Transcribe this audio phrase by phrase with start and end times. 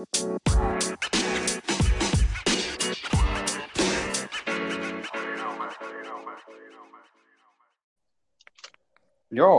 [0.00, 0.06] Yo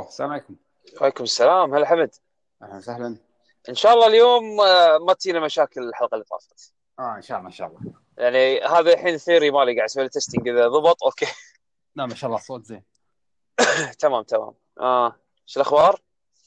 [0.08, 0.56] السلام عليكم.
[1.02, 1.76] وعليكم السلام.
[1.76, 2.16] هلا حمد.
[2.62, 3.18] أهلا وسهلا.
[3.70, 6.74] إن شاء الله اليوم آه، ما تجينا مشاكل الحلقة اللي طافت.
[7.00, 7.94] آه إن شاء الله إن شاء الله.
[8.18, 11.26] يعني هذا الحين ال theory مالي قاعد أسوي testing إذا ضبط أوكي.
[11.96, 12.84] لا ما شاء الله صوت زين.
[14.00, 14.54] تمام تمام.
[14.80, 15.16] آه
[15.46, 16.02] شو الأخبار؟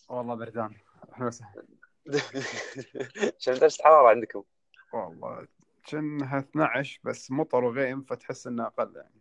[0.08, 0.74] والله بردان
[1.14, 1.73] أهلا وسهلا.
[3.39, 4.43] شنو درجة الحرارة عندكم؟
[4.93, 5.46] والله
[5.86, 9.21] كأنها 12 بس مطر وغيم فتحس انه أقل يعني.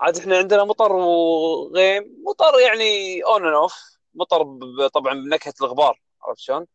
[0.00, 2.24] عاد إحنا عندنا مطر وغيم.
[2.28, 3.74] مطر يعني on and off
[4.14, 4.44] مطر
[4.88, 6.66] طبعا بنكهة الغبار عرفت شلون؟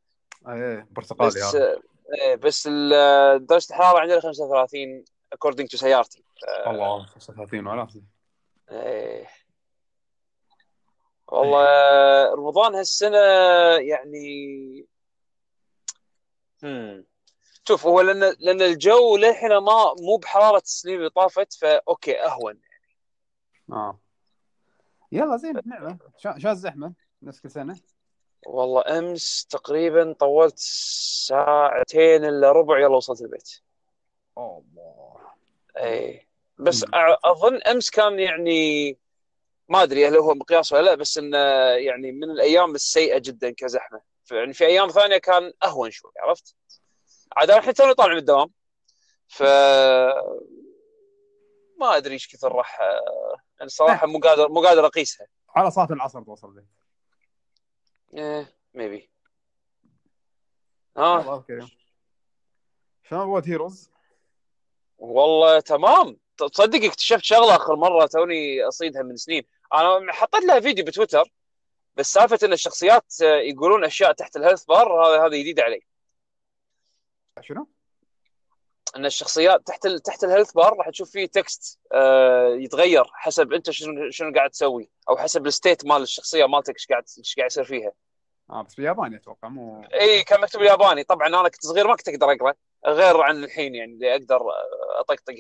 [0.48, 1.82] إيه برتقالي بس هذا.
[2.22, 2.68] إيه بس
[3.38, 5.04] درجة الحرارة عندنا 35
[5.36, 6.24] according to سيارتي.
[6.68, 7.88] الله 35 ولا
[8.72, 9.28] إيه.
[11.28, 11.66] والله
[12.34, 13.18] رمضان هالسنة
[13.80, 14.86] يعني
[17.68, 22.60] شوف هو لأن لأن الجو للحين ما مو بحرارة السنين اللي طافت فأوكي أهون.
[23.72, 24.00] آه.
[25.12, 27.80] يلا زين بنعمه شا شا الزحمه نفس كل سنة.
[28.46, 30.60] والله أمس تقريبا طولت
[31.28, 33.62] ساعتين إلا ربع يلا وصلت البيت.
[34.38, 35.16] الله.
[35.78, 36.86] أي بس
[37.26, 38.98] أظن أمس كان يعني
[39.70, 41.38] ما أدري هل هو مقياس ولا لا بس إنه
[41.76, 44.09] يعني من الأيام السيئة جدا كزحمة.
[44.32, 46.56] يعني في أيام ثانية كان أهون شوي عرفت؟
[47.38, 48.50] عاد الحين توني طالع من الدوام
[49.28, 49.44] ف
[51.80, 55.28] ما أدري إيش كثر راح يعني الصراحه مو قادر مو قادر أقيسها.
[55.56, 56.66] على صلاه العصر توصل البيت
[58.14, 59.10] إيه ميبي
[60.98, 61.70] ها؟ كريم
[63.10, 63.92] شلون World Heroes؟
[64.98, 66.18] والله تمام.
[66.38, 69.44] تصدق اكتشفت شغلة آخر مرة توني أصيدها من سنين.
[69.74, 71.32] أنا حطيت لها فيديو بتويتر.
[72.00, 75.82] بس سالفة إن الشخصيات يقولون أشياء تحت ال health bar هذا هذا جديد علي
[77.42, 77.68] شنو؟
[78.96, 80.00] إن الشخصيات تحت ال...
[80.00, 84.50] تحت ال health bar راح تشوف فيه text آه يتغير حسب أنت شنو شنو قاعد
[84.50, 87.92] تسوي أو حسب ال state مال الشخصية مالتك إيش قاعد إيش قاعد يصير فيها.
[88.50, 91.04] آه بس بالياباني أتوقع مو إي كان مكتوب بالياباني.
[91.04, 92.54] طبعا أنا كنت صغير ما كنت أقدر أقرأ
[92.88, 94.42] غير عن الحين يعني اللي أقدر
[95.00, 95.34] أطقطق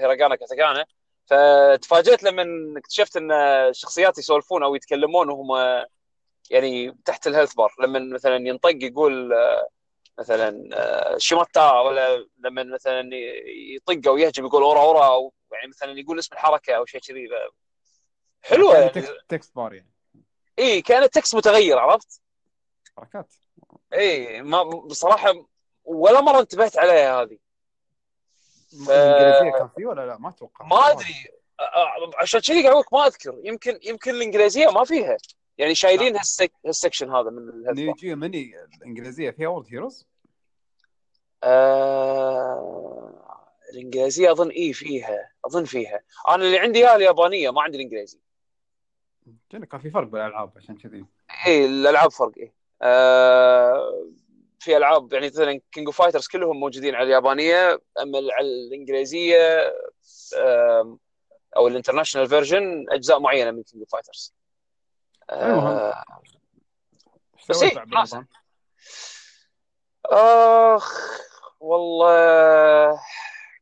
[0.00, 0.86] هيراغانا كاتاكانا
[1.26, 2.44] فتفاجئت لما
[2.78, 5.84] اكتشفت إن الشخصيات يسولفون أو يتكلمون وهم
[6.50, 9.68] يعني تحت ال health bar لما مثلا ينطق يقول آه،
[10.18, 13.10] مثلا آه، しまった ولا لما مثلا
[13.74, 17.28] يطق أو يهجم يقول オラオラ أو يعني مثلا يقول اسم الحركة أو شيء كذي.
[18.42, 18.88] حلوة يعني.
[19.28, 19.90] text, bar يعني.
[20.58, 22.20] إي كان ال text متغير عرفت؟
[22.96, 23.34] حركات.
[23.94, 25.46] إي ما بصراحة
[25.84, 27.38] ولا مرة انتبهت عليها هذه.
[28.86, 30.66] ف- الإنجليزية كان فيه ولا لا؟ ما أتوقع.
[30.66, 31.14] ما أدري.
[32.16, 33.40] عشان كذي قاعد ما أذكر.
[33.44, 35.16] يمكن يمكن الإنجليزية ما فيها.
[35.58, 36.52] يعني شايلين هال sec...
[36.66, 37.62] هال section هذا من.
[37.72, 40.06] نيجي مني الإنجليزية فيها World Heroes
[41.44, 43.22] آه...
[43.72, 45.30] الإنجليزية أظن اي فيها.
[45.44, 46.00] أظن فيها.
[46.28, 48.20] أنا اللي عندي إياها اليابانية ما عندي الإنجليزي.
[49.50, 51.04] كان في فرق بالألعاب عشان كذي.
[51.46, 52.52] اي الألعاب فرق اي
[52.82, 54.10] آه...
[54.60, 59.74] في ألعاب يعني مثلا King of Fighters كلهم موجودين على اليابانية أما على الإنجليزية
[60.38, 60.98] آم،
[61.56, 64.34] أو ال international version أجزاء معينة من King of Fighters
[65.32, 65.92] المهم.
[67.50, 68.14] إيش سويت إيه، بعد خلاص.
[68.14, 68.26] رمضان؟
[70.06, 71.16] آخ
[71.60, 73.00] والله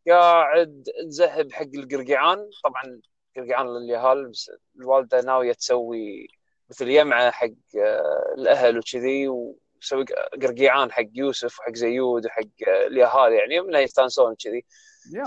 [0.09, 3.01] قاعد نذهب حق القرقعان طبعا
[3.37, 6.29] قرقعان لليهال بس الوالدة ناوية تسوي
[6.71, 7.47] مثل يمعة حق
[7.79, 10.05] آه، الأهل وكذي وسوي
[10.43, 14.65] قرقيعان حق يوسف وحق زيود وحق آه، اليهال يعني منها يستانسون كذي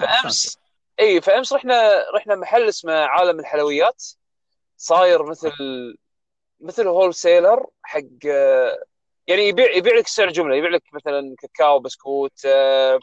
[0.01, 0.57] فأمس
[0.99, 4.03] اي فأمس رحنا رحنا محل اسمه عالم الحلويات
[4.77, 5.51] صاير مثل
[6.59, 8.25] مثل wholesaler حق
[9.27, 12.99] يعني يبيع يبيع لك سعر جملة يبيع لك مثلا كاكاو بسكوت آه،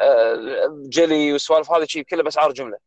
[0.00, 2.78] آه، جلي والسوالف هذه شيء كله بأسعار جملة.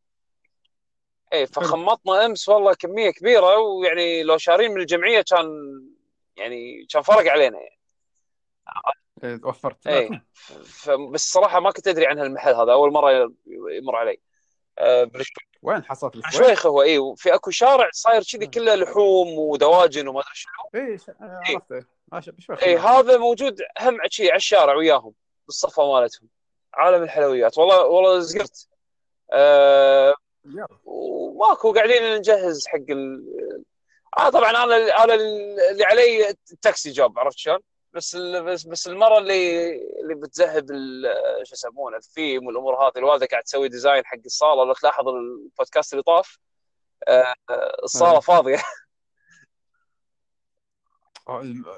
[1.33, 5.47] اي فخمطنا أمس والله كمية كبيرة ويعني لو شارين من الجمعية كان
[6.37, 7.79] يعني كان فرق علينا يعني.
[9.23, 10.09] إيه، وفرت اي
[10.65, 13.31] فبس صراحة ما كنت أدري عن هالمحل هذا أول مرة
[13.71, 14.19] يمر علي.
[14.79, 15.11] آه،
[15.67, 20.19] وين حصلت الكويت؟ بالشويخ هو اي وفي أكو شارع صاير كذي كله لحوم ودواجن وما
[20.19, 21.87] أدري شنو اي آه، إيه.
[22.13, 25.13] عرفته اي هذا موجود هم شي على الشارع وياهم
[25.47, 26.29] بالصفه مالتهم
[26.73, 28.67] عالم الحلويات والله والله زقرت
[29.33, 30.13] آه
[30.45, 30.67] يلا.
[30.85, 33.23] وماكو قاعدين نجهز حق ال...
[34.17, 37.59] آه طبعا أنا أنا اللي علي التاكسي جوب عرفت شلون؟
[37.97, 38.15] بس.
[38.15, 39.71] بس بس المرة اللي
[40.01, 40.67] اللي بتذهب.
[41.43, 46.03] شو يسمونه الثيم والأمور هذه الوالدة قاعد تسوي design حق الصالة لو تلاحظ البودكاست اللي
[46.03, 46.39] طاف
[47.07, 47.35] آه
[47.83, 48.19] الصالة آه.
[48.19, 48.57] فاضية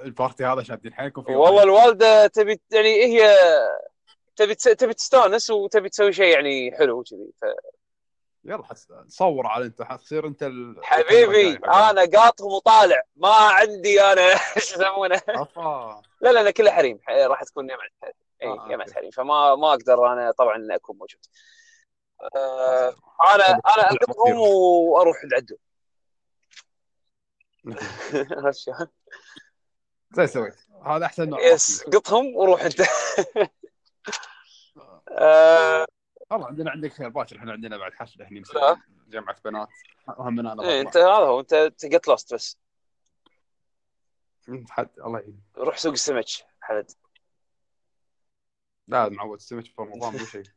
[0.06, 3.38] ال party هذا شادين حيلكم فيه والله الوالدة تبي يعني هي
[4.36, 7.45] تبي تبي تستانس وتبي تسوي شيء يعني حلو كذي ف...
[8.44, 8.88] يلا حس...
[9.07, 10.75] صور على انت حتصير انت ال...
[10.83, 14.21] حبيبي أنا قاطهم وطالع ما عندي أنا
[14.57, 15.21] إيش يسمونه؟
[16.21, 17.00] لا لا لا كلها حريم.
[17.09, 18.13] راح تكون جامعه حريم.
[18.44, 18.94] إي آه،.
[18.94, 19.12] حريم.
[19.12, 21.19] فما ما أقدر أنا طبعا أكون موجود.
[22.36, 22.95] آه،
[23.36, 25.57] أنا أنا اقطهم وأروح العدو
[28.44, 28.88] عرفت شلون؟
[30.12, 30.56] زي سويت.
[30.86, 32.81] هذا أحسن نوع يس قطهم وروح أنت.
[35.12, 35.86] آه،
[36.31, 38.28] والله عندنا عندك خير باكر إحنا عندنا بعد حفلة.
[38.31, 38.78] مسوي
[39.08, 39.68] جامعه بنات.
[40.08, 40.90] همنا أنا إيه، بطلع.
[40.90, 42.58] أنت هذا هو أنت تقت لوست بس.
[44.70, 45.42] حد الله يعين.
[45.58, 46.26] روح سوق السمك
[46.62, 46.92] حمد
[48.88, 50.44] لا معود السمك في رمضان مو شيء.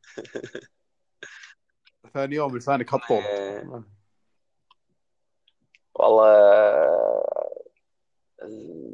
[2.14, 3.84] ثاني يوم لسانك هالطول إيه.
[5.94, 6.32] والله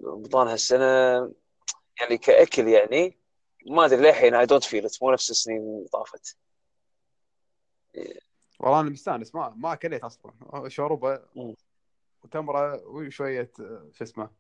[0.05, 0.85] رمضان هالسنة
[2.01, 3.19] يعني كأكل يعني
[3.67, 6.37] ما أدري للحين I don't feel مو نفس السنين اللي طافت.
[8.59, 10.33] والله أنا مستأنس ما ما اكلت أصلا.
[10.69, 11.21] شوربه.
[12.25, 14.31] وتمرة وشوية آه، شو اسمه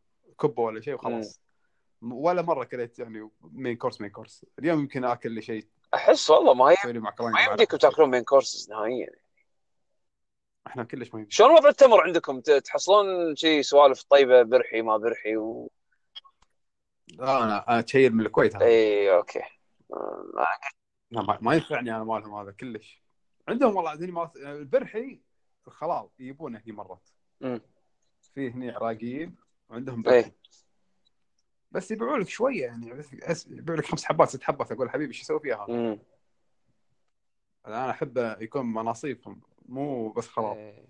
[0.40, 1.40] كبه ولا شيء وخلاص.
[2.02, 5.66] ولا مرة اكلت يعني main course main course اليوم يمكن آكل لي شيء.
[5.94, 7.76] أحس والله ما معكرونه ما يمديكم.
[7.76, 9.10] تاكلون main courses نهائيا.
[10.66, 15.36] إحنا كلش ما يمدي شلون وضع التمر عندكم؟ تحصلون شي سوالف طيبة برحي ما برحي
[15.36, 15.70] و...
[17.08, 19.42] لا أنا أنا تشيل من الكويت اي okay.
[19.92, 20.56] آه،
[21.40, 23.07] ما ينفعني أنا مالهم هذا كلش.
[23.48, 25.20] عندهم والله هني البرحي
[25.66, 27.08] الخلال يجيبونه هني مرات.
[28.34, 29.36] في هني عراقيين
[29.68, 30.20] وعندهم إيه.
[30.20, 30.32] برحي
[31.70, 33.04] بس يبيعوا لك شوية يعني
[33.46, 35.98] يبيعوا لك خمس حبات ست حبات أقول حبيبي إيش أسوي فيها هذا؟
[37.66, 39.28] أنا أحب يكون مناصيف
[39.62, 40.88] مو بس خلاص إيه.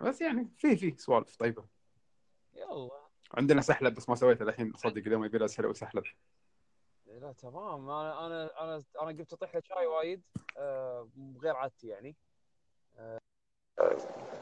[0.00, 1.64] بس يعني في في سوالف طيبة
[2.54, 2.90] يلا
[3.34, 6.04] عندنا سحلب بس ما سويته الحين صدق اليوم يبي له سحلب
[7.08, 7.90] لا تمام.
[7.90, 10.22] أنا أنا أنا أنا قمت أطيح له شاي وايد
[10.56, 11.08] آه،
[11.42, 12.16] غير عادتي يعني.
[12.98, 13.18] آه،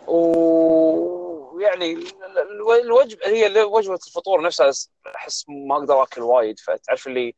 [0.08, 4.70] ويعني ال- ال- الوجبه هي وجبة الفطور نفسها
[5.16, 6.58] أحس ما أقدر أكل وايد.
[6.58, 7.34] فتعرف اللي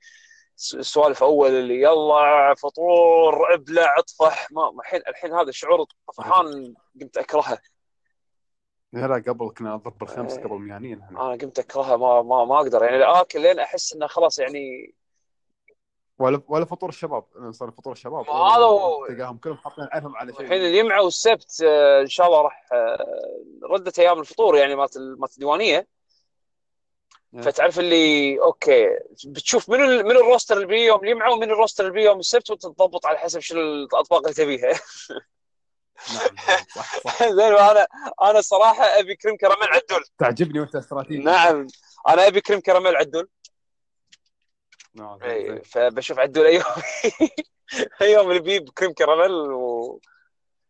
[0.75, 4.53] السوالف أول اللي يلا فطور ابلع اطفح.
[4.53, 7.59] ما الحين الحين هذا شعور الطفحان قمت أكرهه.
[8.93, 10.45] لا قبل كنا نضرب بالخمس إيه.
[10.45, 12.85] قبل ميانين أنا قمت اكرهها ما ما ما أقدر.
[12.85, 14.95] يعني اكل لين أحس إنه خلاص يعني
[16.19, 17.25] ولا ولا فطور الشباب.
[17.51, 18.31] صار فطور الشباب.
[18.31, 18.67] هذا.
[19.09, 20.41] تلقاهم كلهم حاطين عينهم على شيء.
[20.41, 23.07] الحين الجمعه والسبت آه، إن شاء الله راح آه،
[23.71, 25.87] ردت أيام الفطور يعني مالت مالت الديوانية.
[27.35, 27.41] إيه.
[27.41, 28.89] فتعرف اللي okay
[29.27, 30.05] بتشوف من ال...
[30.05, 33.07] من ال roster اللي بيه يوم الجمعه ومن ال roster اللي بيه يوم السبت وتضبط
[33.07, 34.81] على حسب شنو الأطباق اللي تبيها.
[36.15, 36.37] نعم.
[37.37, 37.87] زين وأنا
[38.23, 40.05] أنا الصراحه أبي كريم كراميل عدول.
[40.19, 41.23] تعجبني وأنت أستراتيجي.
[41.23, 41.67] نعم.
[42.09, 43.29] أنا أبي كريم كراميل عدول.
[45.23, 45.63] زين.
[45.63, 46.65] فبشوف عدول اي يوم
[48.03, 50.01] اي يوم اللي بيه بكريم كراميل و...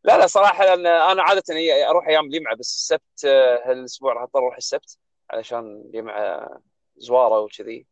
[0.05, 4.23] لا لا صراحة لأن أنا عادة هي- أروح أيام الجمعة بس السبت آه، هالأسبوع راح
[4.23, 4.99] أضطر أروح السبت
[5.31, 6.49] علشان الجمعه
[6.97, 7.87] زوارة وكذي.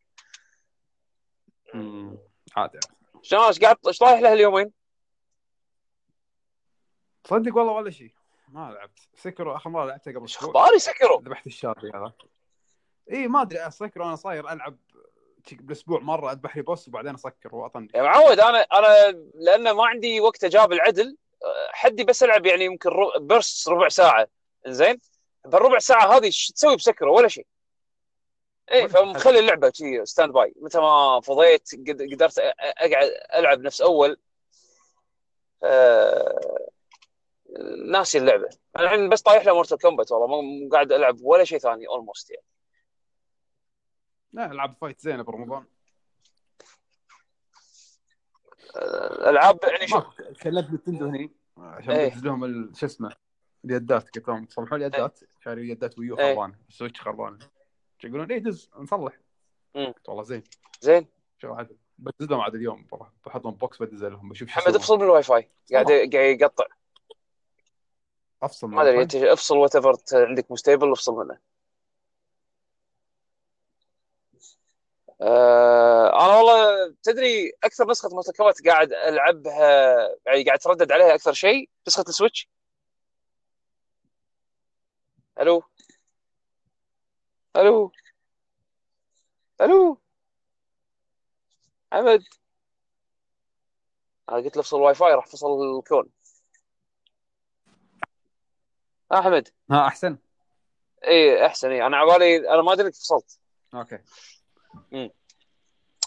[1.75, 2.19] أمم،
[2.57, 2.79] عادي.
[3.23, 4.73] شلون إيش قاعد إيش رايح له اليومين؟
[7.25, 8.13] تصدق والله ولا شيء.
[8.49, 8.99] ما لعبت.
[9.15, 10.49] Sekiro آخر مرة لعبته قبل أسبوع.
[10.51, 12.13] أخبار Sekiro؟ ذبحت الشاطئ هذا.
[13.13, 14.77] اي ما أدري Sekiro أنا صاير ألعب
[15.55, 17.91] بالأسبوع مرة أذبح لي boss وبعدين أسكر وأطنش.
[17.95, 21.17] يا معود أنا أنا لأنه ما عندي وقت أجاب العدل
[21.71, 22.91] حدي بس ألعب يعني يمكن
[23.21, 24.27] برس ربع ساعة.
[24.67, 25.01] زين
[25.45, 27.47] بالربع ساعة هذه إيش تسوي ب Sekiro ولا شيء.
[28.73, 28.87] شيء.
[28.87, 34.17] فمخلي اللعبة شي standby متى ما فضيت قد- قدرت أقعد ألعب نفس أول.
[35.65, 36.69] آه،
[37.91, 38.49] ناسي اللعبة.
[38.77, 42.31] أنا الحين بس طايح له Mortal Kombat والله مو قاعد ألعب ولا شيء ثاني almost
[42.31, 42.45] يعني.
[44.33, 45.65] لا العب فايت زينة برمضان
[48.77, 50.05] آه، ألعاب يعني شوف
[50.43, 51.95] كلمت Nintendo هني عشان.
[51.95, 53.17] بدز لهم شو اسمه؟
[53.65, 56.35] اليدات قلت لهم تصلحوا لي يدات شاري يدات Wii U إيه.
[56.35, 57.39] خربانة ال Switch خربانة.
[58.05, 59.13] يقولون؟ إيه دز نصلح.
[59.75, 60.43] قلت والله زين.
[60.81, 61.07] زين.
[61.39, 64.75] شو عاد بدز لهم عاد اليوم بروح بحط لهم box بدز لهم بشوف شو محمد.
[64.77, 65.51] افصل من الواي فاي.
[65.73, 66.67] قاعد قاعد يقطع.
[68.43, 71.39] أفصل ما أدري افصل whatever عندك مو stable افصل منه.
[75.21, 81.71] آه أنا والله تدري أكثر نسخة Kombat قاعد ألعبها يعني قاعد أتردد عليها أكثر شيء
[81.89, 82.49] نسخة ال Switch.
[85.41, 85.63] ألو؟
[87.57, 87.93] ألو؟
[89.61, 90.01] ألو؟
[91.93, 92.23] حمد
[94.29, 95.47] أنا قلت له افصل الواي فاي راح فصل
[95.79, 96.11] الكون.
[99.13, 100.19] ها أحمد؟ ها أحسن.
[101.05, 103.39] اي أحسن اي أنا عبالي أنا ما أدري إنك فصلت.
[103.75, 103.99] okay.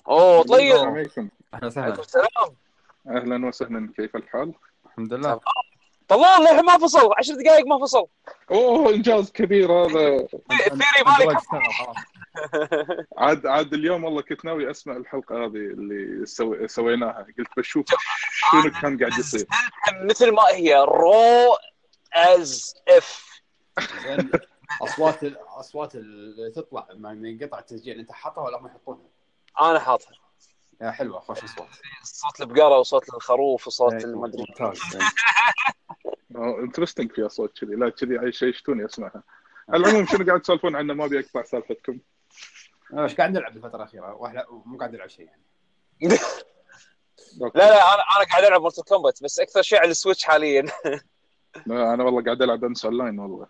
[0.07, 0.73] أوه طيب.
[0.75, 1.29] السلام عليكم.
[1.53, 1.99] أهلا وسهلا.
[1.99, 2.27] السلام.
[3.07, 3.93] أهلا وسهلا.
[3.97, 4.53] كيف الحال؟
[4.85, 5.39] الحمد لله.
[6.07, 7.09] طلال للحين ما فصل.
[7.17, 8.07] 10 دقائق ما فصل.
[8.51, 10.27] أوه إنجاز كبير هذا.
[10.51, 11.38] ال theory مالك
[13.17, 17.25] عاد عاد اليوم والله كنت ناوي أسمع الحلقة هذه اللي سوي سويناها.
[17.38, 17.85] قلت بشوف
[18.31, 19.45] شنو كان قاعد يصير.
[20.03, 20.75] مثل ما هي.
[20.75, 21.57] raw
[22.13, 23.41] as f
[24.81, 29.05] أصوات الاصوات اللي تطلع لما ينقطع التسجيل أنت حاطها ولا هم يحطونها؟
[29.61, 30.11] أنا حاطها.
[30.81, 31.67] يا حلوة خوش أصوات.
[32.03, 34.45] صوت البقرة وصوت الخروف وصوت إيه، المدري.
[36.35, 37.75] interesting فيها صوت كذي.
[37.75, 39.23] لا كذي عايش- يشتوني أسمعها.
[39.69, 41.99] على العموم شنو قاعد تسولفون عنه؟ ما أبي اقطع سالفتكم.
[42.97, 45.41] إيش قاعد نلعب الفترة الأخيرة؟ وإحنا مو قاعد نلعب شيء يعني.
[46.01, 50.61] لا لا أنا أنا قاعد ألعب Mortal Kombat بس أكثر شيء على ال Switch حاليا.
[51.67, 53.47] لا أنا والله قاعد ألعب امس اونلاين والله.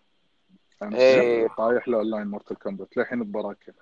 [0.83, 1.47] إيه.
[1.57, 3.73] طايح له online Mortal Kombat للحين ببراكه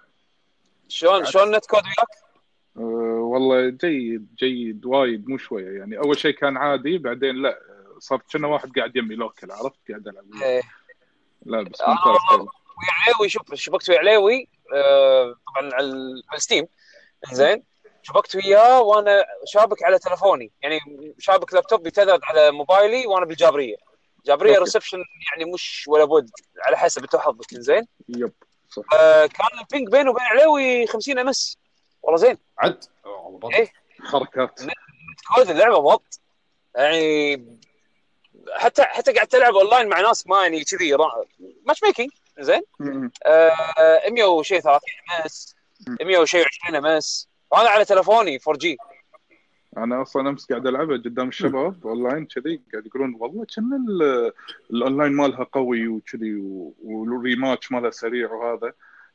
[0.88, 2.10] شلون شلون netcode وياك؟
[2.78, 2.82] أه
[3.22, 5.98] والله جيد جيد وايد مو شوية يعني.
[5.98, 7.60] أول شيء كان عادي بعدين لا.
[8.00, 10.26] صرت كنا واحد قاعد يمي local عرفت؟ قاعد ألعب.
[10.44, 10.62] إيه.
[11.46, 12.40] لا بس أنا ممتاز حلو.
[12.42, 16.68] ويا عليوي شوف شبكت ويا عليوي آه، طبعا على ال- على ال Steam
[17.32, 17.64] زين.
[18.04, 20.52] شبكت وياه وأنا شابك على تلفوني.
[20.62, 20.80] يعني
[21.20, 23.76] شابك laptop ي tether على موبايلي وأنا بالجابرية.
[24.28, 24.60] جابرية okay.
[24.64, 24.98] reception
[25.32, 26.30] يعني مش ولا بد
[26.62, 28.32] على حسب انت وحظك زين يب
[28.70, 28.84] صح.
[28.94, 31.58] آه، كان ال ping بينه وبين عليوي 50 ms.
[32.02, 32.38] والله زين.
[32.60, 32.84] عد.
[33.06, 33.58] والله.
[33.58, 33.72] إيه.
[34.12, 34.60] حركات.
[35.36, 36.20] كود اللعبة بط.
[36.76, 37.58] يعني
[38.54, 40.96] حتى حتى قاعد تلعب أونلاين مع ناس ما يعني كذي
[41.66, 44.80] matchmaking زين م- آه، 100 وشيء 30
[45.20, 45.56] ms
[46.02, 47.30] 100 وشيء 20 ms.
[47.52, 48.78] وأنا على تلفوني 4G
[49.84, 54.32] أنا أصلا امس قاعد العبها قدام الشباب اونلاين كذي قاعد يقولون والله كنا ال-
[54.72, 56.36] الاونلاين مالها قوي وكذي
[56.84, 58.74] وال rematch مالها سريع وهذا.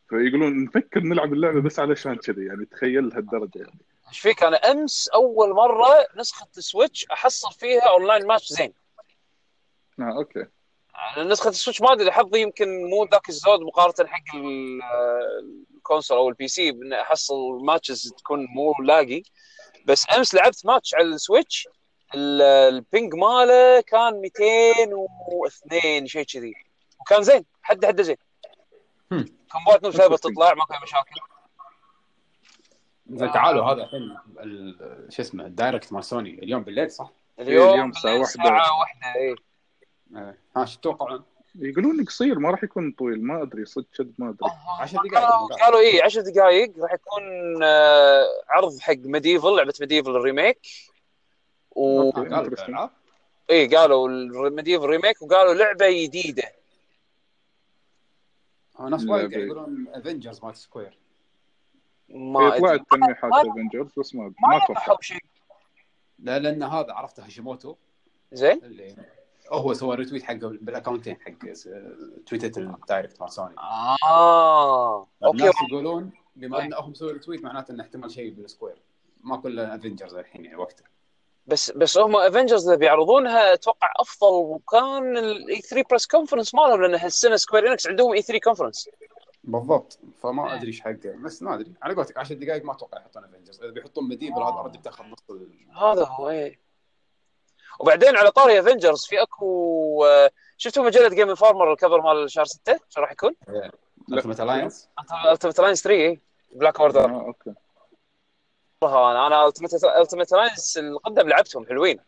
[0.09, 3.79] فيقولون نفكر نلعب اللعبة بس علشان كذي يعني تخيل لهالدرجه يعني.
[4.09, 8.73] إيش فيك؟ أنا امس اول مرة نسخة ال Switch احصل فيها online match زين.
[10.01, 10.45] آه okay.
[10.95, 14.81] يعني نسخة ال Switch ما أدري حظي يمكن مو ذاك الزود مقارنة حق ال-
[15.77, 19.23] ال console أو ال PC أحصل matches تكون مو لاقي.
[19.87, 21.69] بس امس لعبت ماتش على ال Switch
[22.15, 26.55] ال- ال ping ماله كان 202 شيء كذي
[27.01, 28.17] وكان زين حد حد زين
[29.13, 29.25] هم.
[29.53, 31.21] Kombat not ثابت تطلع ماكو أي مشاكل
[33.11, 37.71] زين تعالوا هذا الحين ال- شو اسمه ال direct مال سوني اليوم بالليل صح؟ اليوم
[37.71, 38.21] اليوم واحدة.
[38.23, 39.37] الساعة واحدة اي.
[40.57, 43.87] ها شو تتوقعون؟ يقولون قصير ما راح يكون طويل ما أدري صدق
[44.19, 44.51] ما أدري.
[44.81, 45.61] 10 دقائق.
[45.61, 47.23] قالوا اي 10 دقائق راح يكون
[47.63, 50.59] آه، عرض حق MediEvil لعبة MediEvil ال remake
[51.71, 52.11] و؟
[53.51, 56.53] اي قالوا ال MediEvil remake وقالوا لعبة جديدة.
[58.77, 60.99] هو ناس وايد يقولون Avengers مال Square
[62.09, 62.61] ما أدري.
[62.61, 64.97] طلعت تلميحات ما- Avengers بس ما ما أتوقع.
[65.01, 65.21] شيء.
[66.19, 67.77] لا لأن هذا عرفته هاشيموتو.
[68.33, 68.65] زين.
[68.65, 68.97] اللي
[69.53, 71.53] هو سوى retweet حقه بال account ين حق
[72.27, 75.07] تويتة ال direct مال سوني آه.
[75.25, 75.39] okay.
[75.39, 78.83] الناس يقولون بما انه هم سووا retweet معناته إنه احتمال شيء بال Square
[79.21, 80.85] ما كله Avengers الحين يعني وقته.
[81.47, 86.95] بس بس هم Avengers اللي بيعرضونها أتوقع أفضل وكان ال E3 press conference مالهم لأن
[86.95, 88.89] هالسنة Square Enix عندهم E3 conference
[89.45, 89.99] بالضبط.
[90.23, 91.73] فما أدري إيش حقه بس ما أدري.
[91.83, 95.19] على قولتك 10 دقائق ما أتوقع يحطون Avengers إذا بيحطون مديبل هذا already بتاخذ نص
[95.83, 96.59] هذا هو إيه.
[97.81, 102.45] وبعدين على طاري Avengers في اكو آه، شفتوا مجلة Game Informer ال cover مال شهر
[102.45, 103.35] 6 شو راح يكون؟
[104.13, 104.89] التيمت الاينس
[105.33, 106.21] التيمت لاينز 3
[106.53, 107.55] بلاك اوردر آه okay.
[108.83, 109.47] أنا أنا
[110.03, 112.01] التيمت لاينز القدم لعبتهم حلوين.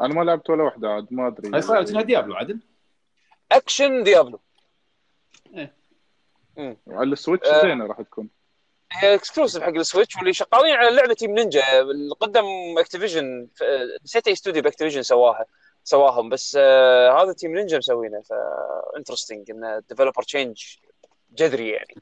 [0.00, 1.50] أنا ما لعبت ولا واحدة عاد ما أدري.
[1.54, 2.60] هاي صار انها ديابلو عدل
[3.52, 4.40] اكشن ديابلو
[6.88, 7.62] على السويتش آه.
[7.62, 8.28] زينة راح تكون.
[8.92, 12.44] هي اكسكلوسيف حق السويتش واللي شغالين على لعبة تيم نينجا القدم
[12.78, 13.48] اكتيفيجن
[14.04, 15.44] نسيت أي استوديو بأكتيفيجن سواها
[15.84, 18.32] سواهم بس آه هذا تيم نينجا مسوينه ف
[18.96, 20.76] interesting انه developer change
[21.32, 21.94] جذري يعني.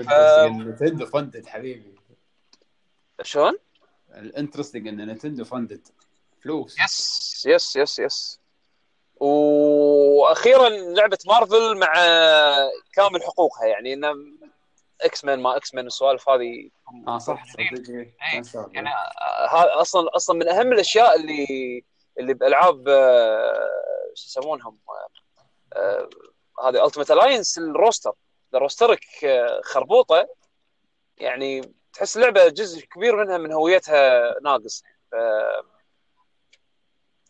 [0.00, 1.94] Nintendo funded حبيبي.
[3.22, 3.58] شلون؟
[4.14, 5.88] ال interesting إن Nintendo funded
[6.42, 6.76] فلوس.
[6.80, 8.40] yes yes yes yes
[9.16, 11.92] وأخيرا لعبة مارفل مع
[12.92, 14.14] كامل حقوقها يعني إنه
[15.02, 16.70] X-Men ما X-Men السوالف هذه
[17.08, 17.60] آه صح صدق
[17.90, 18.16] إيه.
[18.72, 21.84] يعني آه، هذا أصلا أصلا من أهم الأشياء اللي
[22.18, 23.70] اللي بالالعاب آه،
[24.14, 26.08] شو يسمونهم؟ آه، آه،
[26.68, 28.12] هذه Ultimate Alliance ال roster.
[28.50, 30.28] اذا roster ك آه، خربوطة.
[31.18, 31.60] يعني
[31.92, 34.82] تحس اللعبه جزء كبير منها من هويتها ناقص.
[35.10, 35.14] ف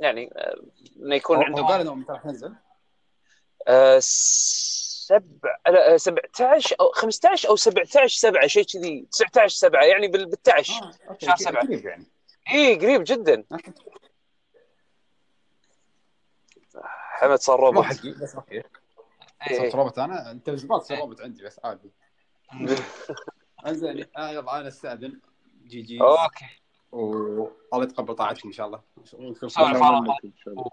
[0.01, 0.57] يعني آه،
[0.97, 2.55] إنه يكون عندهم قال انه متى راح تنزل
[3.69, 3.99] آه،
[5.07, 9.07] سبع لا 17 أو 15 أو 17 7 شيء كذي.
[9.11, 11.67] 19 7 يعني بال 19 آه، شهر سبعة.
[11.67, 12.07] قريب يعني.
[12.53, 13.45] اي قريب جدا.
[16.83, 17.85] حمد صار روبوت.
[17.85, 18.63] حقي بس okay.
[19.51, 19.59] إيه.
[19.59, 21.91] صرت روبوت أنا؟ أنت زباط صار روبوت عندي بس عادي.
[23.67, 25.21] أنزين آه، يلا أنا أستأذن.
[25.67, 26.01] GG.
[26.01, 26.47] okay.
[26.93, 28.83] والله يتقبل طاعتكم إن شاء الله.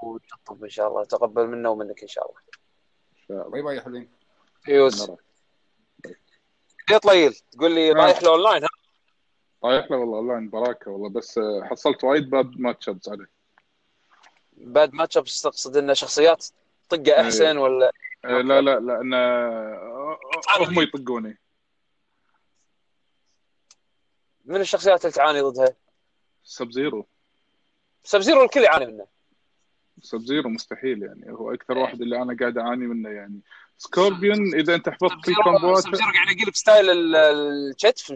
[0.03, 1.03] وتطب إن شاء الله.
[1.03, 2.39] تقبل منا ومنك إن شاء الله.
[3.11, 3.49] إن شاء الله.
[3.49, 4.22] bye bye يا حلوين.
[4.69, 5.19] نراك.
[6.91, 7.93] يا طليل تقول لي آه.
[7.93, 8.69] رايح له اونلاين ها؟
[9.63, 13.29] رايح له والله أونلاين براكة والله بس آه، حصلت وايد bad match-ups عليه.
[14.57, 16.45] bad match-ups تقصد ان شخصيات
[16.89, 17.91] طقة أحسن ولا؟
[18.25, 20.19] آه، لا لا لأن آه،
[20.59, 21.37] هم يطقوني.
[24.45, 25.75] من الشخصيات اللي تعاني ضدها؟
[26.43, 27.05] Sub-Zero
[28.03, 29.07] Sub-Zero الكل يعاني منه.
[30.01, 31.31] Sub-Zero مستحيل يعني.
[31.31, 33.39] هو أكثر واحد اللي أنا قاعد أعاني منه يعني.
[33.77, 38.13] Scorpion إذا أنت حفظت كل combo ات Sub-Zero قاعد يقلب style ال- الكتف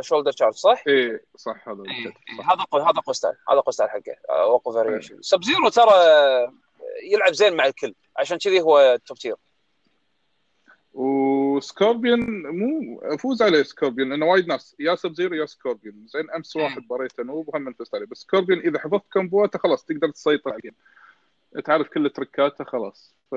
[0.00, 2.50] shoulder charge صح؟ إيه صح هذا إيه، إيه، صح.
[2.52, 4.16] هذا قوي هذا قوي style هذا قوي style حقه.
[4.30, 5.92] آه، وقو variation Sub-Zero ترى
[7.12, 7.94] يلعب زين مع الكل.
[8.16, 9.34] عشان كذي هو top tier
[10.92, 14.76] و Scorpion مو أفوز عليه سكوربيون لأنه وايد ناس.
[14.78, 18.06] يا Sub-Zero يا Scorpion زين أمس واحد بريته noob وهم فزت عليه.
[18.06, 20.70] بس Scorpion إذا حفظت combo اته خلاص تقدر تسيطر عليه.
[21.64, 23.14] تعرف كل trick اته خلاص.
[23.30, 23.34] ف...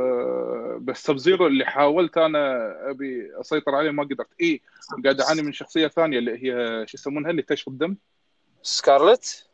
[0.80, 4.28] بس Sub-Zero اللي حاولت أنا أبي أسيطر عليه ما قدرت.
[4.42, 4.62] اي
[5.04, 7.96] قاعد أعاني من شخصية ثانية اللي هي شو يسمونها؟ اللي تشرب دم.
[8.62, 9.50] Skarlet؟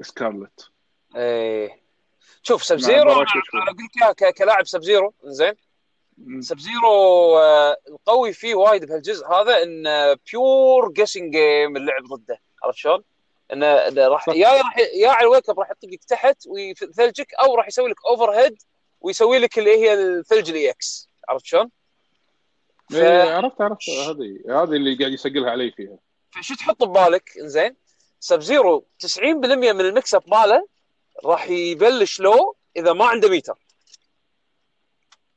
[0.00, 0.70] Skarlet.
[1.16, 1.80] إيه.
[2.42, 3.26] شوف Sub مع Zero أنا أقول
[4.10, 5.54] لك كلاعب Sub-Zero زين.
[6.40, 12.40] Sub-Zero آه، القوي فيه وايد بهالجزء هذا انه pure guessing game اللعب ضده.
[12.64, 13.02] عرفت شلون؟
[13.52, 14.28] إنه راح.
[14.28, 17.96] يا راح يا على ال wake up راح يطقك تحت ويثلجك أو راح يسوي لك
[18.10, 18.56] overhead
[19.00, 21.70] ويسوي لك اللي هي الثلج ال EX عرفت شلون؟
[22.90, 23.60] ف- إيه، عرفت.
[23.60, 25.98] عرفت هذه هذه اللي قاعد يسجلها علي فيها.
[26.30, 27.76] فشو تحط ببالك؟ زين
[28.20, 29.18] Sub-Zero 90%
[29.72, 30.68] من ال mix-up ماله
[31.24, 33.58] راح يبلش low إذا ما عنده ميتر.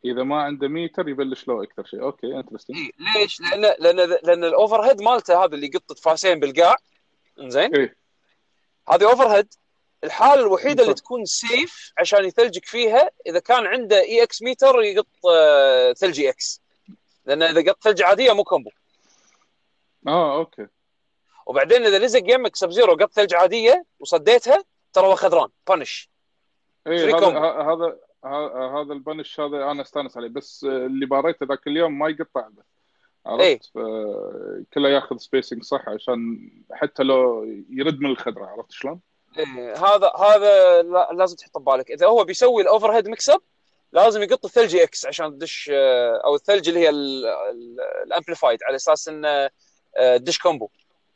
[0.06, 2.02] إذا ما عنده ميتر يبلش له أكثر شيء.
[2.04, 6.76] okay interesting إيه ليش؟ لأن لأن لأن ال overhead مالته هذا اللي يقط فاسين بالقاع.
[7.40, 8.01] زين إيه.
[8.90, 9.54] هذه overhead
[10.04, 10.94] الحالة الوحيدة اللي.
[10.94, 16.62] تكون safe عشان يثلجك فيها إذا كان عنده EX meter يقط آه، ثلج EX
[17.26, 18.70] لأن إذا قط ثلج عادية مو combo
[20.08, 20.68] آه okay.
[21.46, 24.64] وبعدين إذا لزق يمك Sub-Zero قط ثلج عادية وصديتها
[24.94, 25.50] ترى هو خذران.
[25.68, 26.10] punish
[26.90, 30.30] free هذا هذا هذا ال punish هذا أنا أستانس عليه.
[30.30, 32.48] بس اللي باريته ذاك اليوم ما يقطع.
[32.48, 32.81] بس إيه.
[33.26, 33.78] عرفت؟ ف-
[34.74, 39.00] كله ياخذ spacing صح عشان حتى لو يرد من الخدرة عرفت شلون؟
[39.38, 43.42] إيه هذا هذا لا- لازم تحط ببالك إذا هو بيسوي ال overhead mix-up
[43.94, 46.90] لازم يقط الثلج EX عشان تدش آه، أو الثلج اللي هي
[48.06, 49.50] ال amplified على أساس إنه
[49.98, 50.70] آه، تدش combo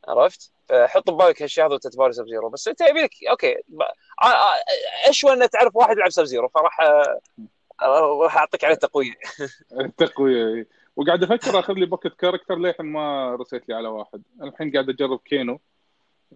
[0.07, 3.55] عرفت؟ فحط ببالك هالشيء هذا وانت تباري Sub-Zero بس انت يبي لك okay.
[3.67, 3.81] ب-
[4.23, 6.79] آه، اشوى ان تعرف واحد يلعب Sub-Zero فراح
[7.81, 9.13] راح أعطيك عليه تقويه
[9.81, 10.67] التقوية إيه.
[10.95, 14.21] وقاعد أفكر اخذ لي pocket character للحين ما رسيت لي على واحد.
[14.41, 15.60] الحين قاعد اجرب Kano.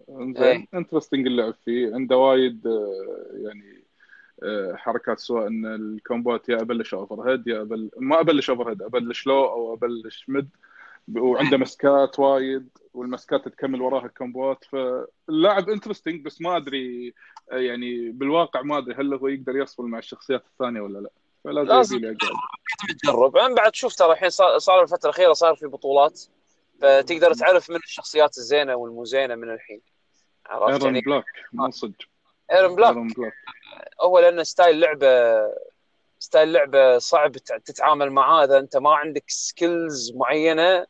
[0.08, 0.32] إيه.
[0.34, 1.94] زين interesting اللعب فيه.
[1.94, 3.84] عنده وايد آه، يعني
[4.42, 7.90] آه، حركات سواء إن ال combo ات يا أبلش overhead يا أبل...
[7.96, 10.48] ما أبلش overhead أبلش low أو أبلش mid
[11.16, 17.14] وعنده مسكات وايد والمسكات تكمل وراها الكومبوات فاللاعب interesting بس ما أدري
[17.52, 21.10] آه، يعني بالواقع ما أدري هل هو يقدر يصل مع الشخصيات الثانية ولا لا.
[21.44, 22.14] فلازم
[23.02, 26.20] تجرب أنا بعد شوف ترى الحين صار الفترة الأخيرة صار في بطولات
[26.80, 29.80] فتقدر تعرف من الشخصيات الزينة والمو زينه من الحين.
[30.46, 31.94] عرفت Erron يعني؟ Black مو صدق.
[32.52, 32.96] Erron Black
[34.02, 35.08] هو لأن style لعبه
[36.18, 38.44] style لعبه صعب تع- تتعامل معاه.
[38.44, 40.86] إذا أنت ما عندك skills معينة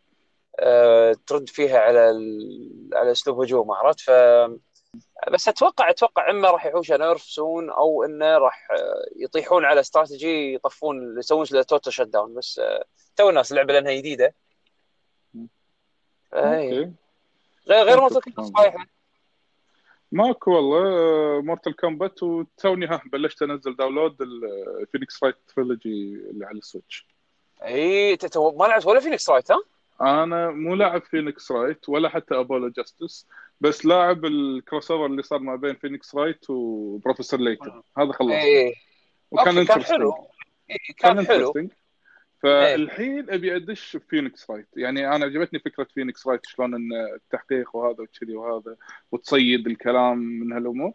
[0.61, 2.91] آه، ترد فيها على ال...
[2.95, 4.11] على أسلوب هجوم عرفت؟ ف
[5.29, 10.55] بس أتوقع أتوقع إما راح يحوشه nerf soon أو إنه راح آه، يطيحون على استراتيجي
[10.55, 12.85] يطفون يسوون total shutdown بس آه،
[13.17, 14.35] تو الناس اللعبه لأنها جديدة.
[16.35, 16.93] okay.
[17.69, 18.57] غير غير ممكن Mortal Kombat.
[18.57, 18.87] صحيح؟
[20.13, 26.59] ماكو والله Mortal Kombat وتوني ها بلشت أنزل download ال Phoenix Wright trilogy اللي على
[26.59, 27.07] ال Switch
[27.63, 29.63] إي ما لعبت ولا Phoenix Wright ها؟
[30.01, 33.27] أنا مو لاعب Phoenix Wright ولا حتى Apollo Justice
[33.61, 38.31] بس لاعب ال crossover اللي صار ما بين Phoenix Wright و Professor Layton هذا خلص
[38.33, 38.75] اي
[39.31, 39.83] وكان كان.
[39.83, 40.13] حلو.
[40.71, 41.53] إيه، كان كان حلو.
[41.53, 41.69] interesting.
[42.43, 44.69] فالحين أبي أدش Phoenix Wright.
[44.77, 48.77] يعني أنا عجبتني فكرة Phoenix Wright شلون إن التحقيق وهذا وكذي وهذا
[49.13, 50.93] وتصيد الكلام من هالأمور.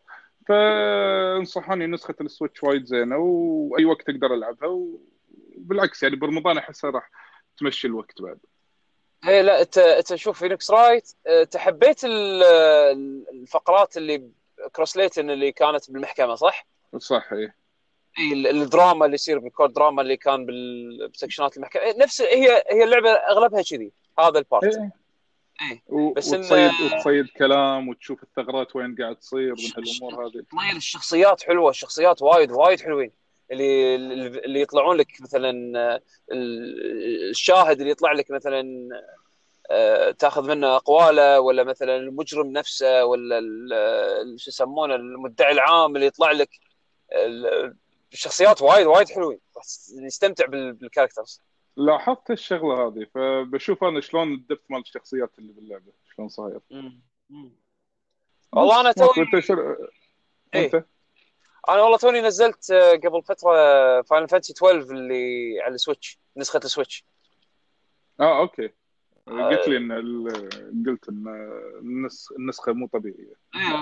[0.48, 7.12] فانصحوني نسخة ال Switch وايد زينة وأي وقت أقدر ألعبها وبالعكس يعني برمضان أحسها راح
[7.58, 8.40] تمشي الوقت بعد.
[9.28, 11.08] إيه لا انت انت شوف فينيكس رايت
[11.52, 14.30] تحبيت ال- ال- الفقرات اللي
[14.76, 16.66] كروس ليتن اللي كانت بالمحكمة صح؟
[16.98, 17.56] صح إيه.
[18.20, 20.46] إي ال- الدراما اللي يصير بالكود دراما اللي كان
[21.14, 21.82] بسكشنات المحكمة.
[21.82, 24.92] إيه، نفس هي هي اللعبة أغلبها كذي هذا البارت إيه.
[25.62, 25.84] إيه.
[26.16, 30.32] بس إن- وتصيد وتصيد كلام وتشوف الثغرات وين قاعد تصير من هالأمور هذه.
[30.32, 33.12] طيب الشخصيات حلوة الشخصيات وايد وايد حلوين.
[33.52, 35.50] اللي اللي يطلعون لك مثلا
[36.32, 38.90] ال- الشاهد اللي يطلع لك مثلا
[39.72, 43.40] آه، تاخذ منه أقواله ولا مثلا المجرم نفسه ولا
[44.38, 46.50] شو يسمونه المدعي العام اللي يطلع لك
[47.14, 47.76] ال-
[48.14, 49.40] الشخصيات وايد وايد حلوين.
[50.48, 51.42] بال- بالكاركترز.
[51.78, 56.60] لاحظت الشغلة هذه فبشوف أنا شلون الدبث مال الشخصيات اللي باللعبة شلون صاير.
[58.54, 59.90] والله أنا توي وانت شر...
[60.56, 60.88] إيه.
[61.70, 63.52] أنا والله توني نزلت آه، قبل فترة
[64.02, 67.06] Final Fantasy 12 اللي على ال Switch نسخة ال Switch
[68.20, 68.70] آه okay.
[69.28, 69.92] قلت لي إن.
[70.88, 71.28] قلت إن
[71.80, 72.32] النس...
[72.40, 73.34] النسخة مو طبيعية.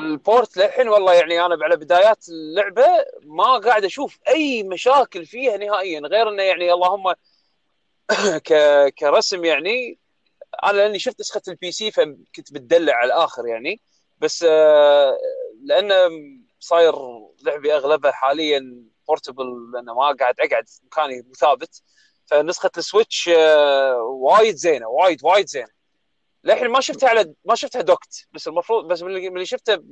[0.04, 2.88] ال port للحين والله يعني أنا على بدايات اللعبة
[3.22, 7.14] ما قاعد أشوف أي مشاكل فيها نهائيا غير إنه يعني اللهم
[8.48, 8.54] ك...
[9.00, 10.00] كرسم يعني
[10.64, 13.82] أنا لأني شفت نسخة ال PC فكنت بتدلع على الآخر يعني.
[14.20, 15.18] بس آه،
[15.64, 15.96] لأنه
[16.64, 16.94] صاير
[17.44, 21.82] لعبي اغلبها حاليا portable لأنه ما قاعد أقعد مكاني ثابت
[22.26, 25.68] فنسخة ال Switch آه، وايد زينة وايد وايد زينة.
[26.44, 28.28] للحين ما شفتها على ما شفتها docked.
[28.34, 29.84] بس المفروض بس من اللي من اللي شفته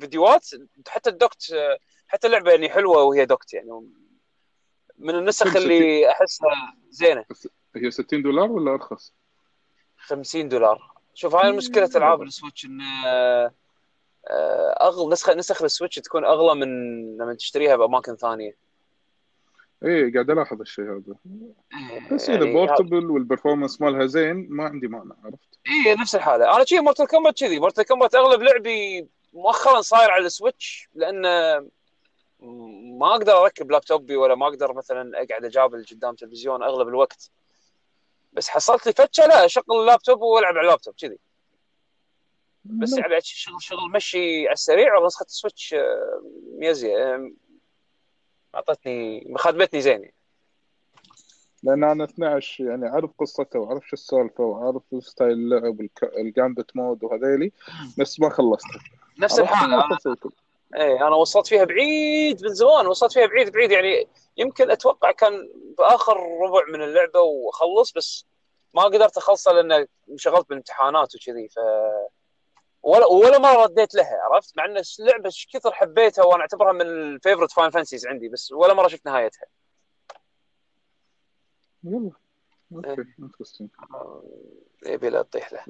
[0.00, 0.48] فيديوهات
[0.88, 3.70] حتى ال docked آه، حتى اللعبة يعني حلوة وهي docked يعني.
[4.98, 7.24] من النسخ اللي أحسها زينة.
[7.76, 9.14] هي 60 دولار ولا أرخص؟
[9.96, 10.92] 50 دولار.
[11.14, 13.54] شوف هاي مشكلة ألعاب ال Switch إن آه، آه،
[14.80, 16.68] اغلى نسخه نسخ ال Switch تكون أغلى من
[17.16, 18.56] لما تشتريها بأماكن ثانية.
[19.84, 21.14] إيه قاعد ألاحظ الشيء هذا.
[22.12, 26.56] بس إذا يعني portable وال performance مالها زين ما عندي مانع عرفت؟ اي نفس الحالة.
[26.56, 31.22] أنا شي Mortal Kombat كذي Mortal Kombat أغلب لعبي مؤخرا صاير على ال Switch لأن
[32.98, 37.30] ما أقدر أركب لابتوبي ولا ما أقدر مثلا أقعد أجابل قدام تلفزيون أغلب الوقت.
[38.32, 41.18] بس حصلت لي فتشة لا أشغل اللابتوب وألعب على اللابتوب كذي.
[42.64, 46.22] بس يعني شغل شغل مشي على السريع والله نسخه السويتش آه،
[46.58, 47.30] ميزيه آه،
[48.54, 50.14] اعطتني خدمتني زين يعني.
[51.62, 57.52] لأن أنا 12 يعني أعرف قصته وأعرف شو السالفة وأعرف ستايل اللعب الجامبت مود وهذيلي
[57.98, 58.80] بس ما خلصتها
[59.18, 59.98] نفس؟ الحاله.
[60.74, 65.48] إيه أنا وصلت فيها بعيد من زمان وصلت فيها بعيد بعيد يعني يمكن أتوقع كان
[65.78, 68.26] بآخر ربع من اللعبة واخلص بس
[68.74, 71.58] ما قدرت أخلصها لأن انشغلت بالامتحانات وكذي ف
[72.82, 76.80] ولا ولا مره رديت لها عرفت؟ مع إن اللعبة إيش كثر حبيتها وأنا أعتبرها من
[76.80, 79.46] ال favorite Final Fantasies عندي بس ولا مرة شفت نهايتها.
[81.84, 82.10] يلا.
[82.72, 83.68] okay interesting
[84.86, 85.64] يبي لا تطيح له.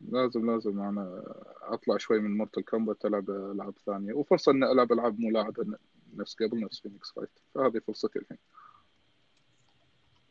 [0.00, 1.22] لازم لازم أنا
[1.62, 4.12] أطلع شوي من Mortal Kombat ألعب ألعاب ثانية.
[4.12, 5.78] وفرصة إني ألعب ألعاب ما لاعبها
[6.16, 8.38] نفس قبل نفس Phoenix Wright فهذه فرصتي الحين.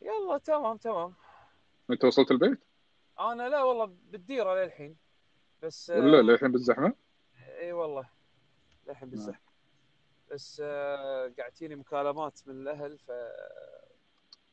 [0.02, 1.14] يلا تمام تمام.
[1.92, 2.60] أنت وصلت البيت؟
[3.20, 5.03] أنا لا والله بالديرة للحين.
[5.64, 6.94] بس ولا للحين بالزحمة؟
[7.60, 8.10] إي والله
[8.88, 9.54] للحين بالزحمة.
[10.32, 13.12] بس آه، قاعد تجيني مكالمات من الأهل ف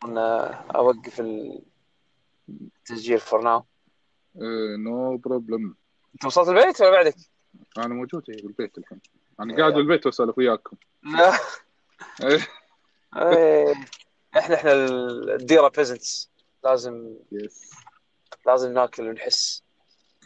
[0.05, 0.47] أنا
[0.77, 1.21] أوقف
[2.49, 3.65] التسجيل فور ناو
[4.77, 5.77] نو بروبلم
[6.15, 7.17] أنت وصلت البيت ولا بعدك؟
[7.79, 9.01] أنا موجود بالبيت الحين.
[9.41, 10.77] أنا قاعد بالبيت واسولف وياكم.
[11.03, 11.33] لا.
[14.37, 16.31] إحنا إحنا الديرة بيزنتس
[16.65, 17.71] لازم يس
[18.47, 19.70] لازم ناكل ونحس.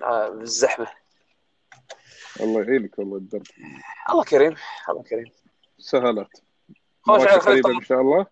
[0.01, 0.87] بالزحمة.
[2.41, 3.47] الله يعينك والله الدرب.
[4.11, 4.57] الله كريم
[4.89, 5.33] الله كريم.
[5.79, 6.39] سهلات
[7.03, 7.77] خوش على طبعا.
[7.77, 8.21] إن شاء الله.
[8.21, 8.27] إن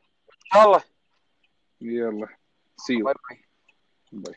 [0.53, 0.83] شاء الله.
[1.81, 2.29] يلا.
[2.77, 3.45] see you bye bye.
[4.13, 4.35] bye.